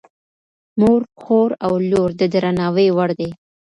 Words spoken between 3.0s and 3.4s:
دي.